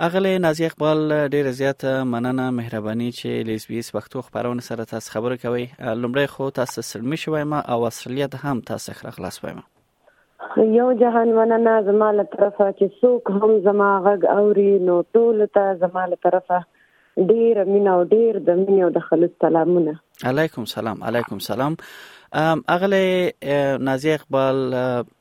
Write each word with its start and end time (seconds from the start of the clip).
اغلی 0.00 0.38
نازی 0.38 0.64
اقبال 0.70 1.28
ډیره 1.32 1.50
زیاته 1.60 2.04
مننه 2.10 2.44
مهرباني 2.56 3.08
چې 3.14 3.26
لیسبیس 3.48 3.88
پښتو 3.96 4.20
خبرونه 4.26 4.60
سره 4.66 4.84
تاسو 4.92 5.10
خبرې 5.14 5.42
کوي 5.46 5.64
لمړی 6.02 6.26
خو 6.34 6.50
تاسو 6.58 6.82
سلمی 6.90 7.16
شوم 7.22 7.52
او 7.54 7.78
اصلیت 7.90 8.34
هم 8.44 8.60
تاسو 8.60 8.92
خره 8.98 9.10
خلاص 9.16 9.40
وایم 9.44 9.62
یو 10.76 10.86
جهان 11.00 11.28
مننه 11.40 11.74
زماله 11.90 12.24
طرفه 12.36 12.66
چې 12.72 12.86
څوک 13.00 13.22
هم 13.40 13.50
زما 13.70 13.90
غږ 14.06 14.22
اوري 14.36 14.70
نو 14.90 14.96
ټول 15.16 15.38
ته 15.58 15.64
زماله 15.86 16.16
طرفه 16.28 16.58
ډیر 17.30 17.56
مینا 17.72 17.92
او 17.96 18.04
ډیر 18.12 18.38
د 18.48 18.60
مینې 18.60 18.82
او 18.86 18.90
د 18.96 19.02
خلوص 19.08 19.30
سلامونه 19.44 19.94
علیکم 20.30 20.64
سلام 20.72 21.02
علیکم 21.10 21.38
سلام 21.46 21.76
اغله 22.74 23.56
نازیه 23.88 24.14
اقبال 24.18 24.58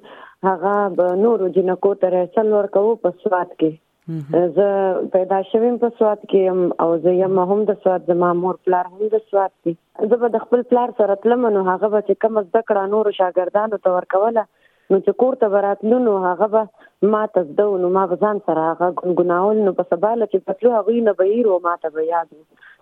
هغه 0.46 0.78
به 1.00 1.19
نورو 1.24 1.50
جنکو 1.56 1.91
تر 2.05 2.16
اصل 2.20 2.48
ورکو 2.55 2.83
په 3.05 3.12
سواد 3.24 3.52
کې 3.52 4.48
زه 4.56 5.11
پیدا 5.12 5.38
شوم 5.50 5.77
په 5.83 5.91
سواد 5.98 6.24
کې 6.24 6.86
او 6.86 6.96
زه 7.05 7.12
یم 7.18 7.38
هم 7.50 7.61
د 7.68 7.77
سواد 7.84 8.11
زما 8.14 8.33
مور 8.41 8.58
پلار 8.68 8.91
هم 8.96 9.12
د 9.14 9.20
سواد 9.27 9.55
دي 9.68 9.74
زه 10.14 10.18
به 10.24 10.33
د 10.36 10.42
خپل 10.46 10.64
پلار 10.72 10.94
سره 11.02 11.18
تلم 11.27 11.46
نو 11.58 11.62
هغه 11.70 11.92
به 11.94 12.02
چې 12.02 12.20
کم 12.27 12.41
زده 12.41 12.64
کړه 12.70 12.92
نورو 12.96 13.14
شاګردانو 13.20 13.80
ته 13.86 13.95
ورکوله 14.00 14.45
نو 14.90 14.98
چې 14.98 15.20
کور 15.24 15.39
ته 15.45 15.55
براتلو 15.56 16.02
نو 16.11 16.17
هغه 16.29 16.50
به 16.58 17.11
ما 17.17 17.23
تزدو 17.39 17.68
نو 17.86 17.92
ما 18.00 18.06
غزان 18.17 18.42
سره 18.50 18.67
هغه 18.70 18.90
ګنګناول 19.00 19.64
نو 19.70 19.77
په 19.83 19.90
سبا 19.95 20.12
لکه 20.27 20.45
پتلو 20.52 20.77
هغه 20.80 20.98
نه 21.11 21.17
بهیر 21.24 21.55
او 21.55 21.61
ما 21.70 21.79
ته 21.86 21.96
بیا 22.02 22.27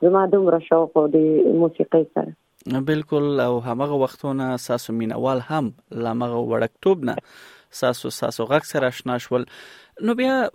زما 0.08 0.26
دومره 0.36 0.64
شوق 0.72 1.00
او 1.04 1.08
د 1.18 1.24
موسیقۍ 1.64 2.08
سره 2.12 2.30
بالکل 2.66 3.40
او 3.40 3.60
همغه 3.62 3.92
وختونه 3.94 4.56
ساسو 4.56 4.92
مینوال 4.92 5.40
هم 5.50 5.72
لمغه 5.90 6.36
وړکتوب 6.50 7.04
نه 7.04 7.16
ساسو 7.70 8.10
ساسو 8.10 8.44
غږ 8.46 8.62
سره 8.64 8.86
آشنا 8.86 9.18
شول 9.18 9.44
نو 10.02 10.14
بیا 10.14 10.50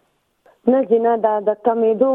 نه 0.71 0.79
جنا 0.89 1.13
دا 1.23 1.31
د 1.45 1.55
کمیدو 1.67 2.09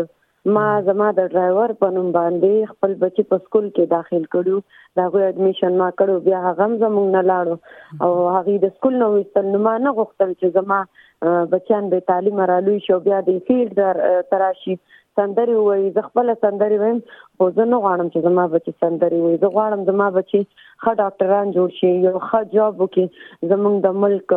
ما 0.55 0.65
زما 0.89 1.07
د 1.15 1.25
ډرایور 1.35 1.71
په 1.79 1.91
نوم 1.95 2.11
باندې 2.17 2.69
خپل 2.73 2.93
بچی 3.01 3.23
په 3.31 3.39
سکول 3.45 3.65
کې 3.69 3.93
داخل 3.95 4.21
کړو 4.35 4.99
دا 4.99 5.07
غو 5.15 5.23
اډمیشن 5.29 5.79
ما 5.81 5.89
کړو 6.03 6.27
بیا 6.27 6.43
هغه 6.45 6.67
زمونږ 6.67 7.09
نه 7.17 7.23
لاړو 7.31 8.05
او 8.07 8.37
هغه 8.37 8.55
د 8.67 8.73
سکول 8.75 8.99
نو 9.03 9.09
وستل 9.15 9.51
نو 9.55 9.63
ما 9.69 9.75
نه 9.87 9.95
غوښتل 9.99 10.31
چې 10.37 10.55
زما 10.59 11.49
بچیان 11.55 11.91
به 11.95 12.07
تعلیم 12.13 12.39
رالوي 12.53 12.79
شو 12.87 12.99
بیا 13.09 13.19
د 13.31 13.43
فیلډ 13.49 14.25
تراشي 14.31 14.79
سندري 15.19 15.55
وای 15.59 15.87
ز 15.99 16.03
خپل 16.09 16.33
سندري 16.41 16.75
ویم 16.81 16.99
خو 17.39 17.45
زه 17.57 17.63
نه 17.71 17.77
غواړم 17.83 18.07
چې 18.07 18.23
زما 18.27 18.43
بچي 18.53 18.71
سندري 18.83 19.19
وي 19.25 19.33
زه 19.41 19.49
غواړم 19.57 19.83
زما 19.89 20.05
بچي 20.15 20.39
ښه 20.85 20.93
ډاکټران 21.01 21.51
جوړ 21.57 21.75
شي 21.75 21.91
یو 22.05 22.21
ښه 22.29 22.39
جاب 22.55 22.81
وکړي 22.83 23.51
زمونږ 23.51 23.77
د 23.85 23.99
ملک 24.05 24.33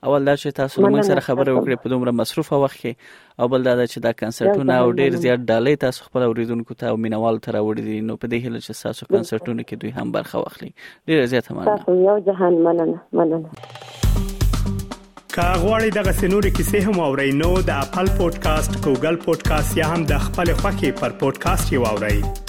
اول 0.09 0.29
دا 0.29 0.33
چې 0.35 0.55
تاسو 0.61 0.81
موږ 0.85 1.09
سره 1.11 1.25
خبرې 1.27 1.51
وکړې 1.53 1.81
په 1.83 1.93
دومره 1.93 2.11
مصروفه 2.21 2.57
وخت 2.63 2.77
کې 2.83 2.93
او 3.39 3.45
بل 3.55 3.61
دا 3.67 3.73
چې 3.79 3.97
دا 4.07 4.13
کنسرټونه 4.23 4.73
او 4.85 4.89
ډیر 5.01 5.17
زیات 5.25 5.41
ډالۍ 5.51 5.75
تاسو 5.85 5.99
خپل 6.07 6.21
اوریدونکو 6.29 6.73
ته 6.81 6.85
او 6.93 6.97
مینوال 7.05 7.35
ته 7.47 7.55
راوړي 7.57 7.83
دي 7.89 7.97
نو 8.09 8.13
په 8.23 8.27
دې 8.33 8.39
هله 8.47 8.59
چې 8.65 8.71
تاسو 8.87 9.01
کنسرټونه 9.11 9.61
کې 9.67 9.75
دوی 9.83 9.91
هم 9.99 10.07
برخه 10.17 10.35
واخلي 10.43 10.71
ډیره 11.07 11.25
زیاته 11.35 11.51
مننه 11.59 11.77
تاسو 11.77 11.91
یو 12.07 12.17
جهان 12.31 12.59
مننه 12.69 12.97
مننه 13.21 14.25
کاغوري 15.37 15.89
دغه 15.95 16.11
سنوري 16.19 16.49
کیسې 16.59 16.85
هم 16.89 16.99
او 17.07 17.09
رینو 17.23 17.51
د 17.71 17.73
خپل 17.87 18.07
پودکاسټ 18.19 18.71
ګوګل 18.83 19.15
پودکاسټ 19.27 19.69
یا 19.83 19.87
هم 19.95 20.01
د 20.15 20.25
خپل 20.27 20.47
خاكي 20.65 20.91
پر 21.03 21.11
پودکاسټ 21.23 21.65
یووړئ 21.79 22.46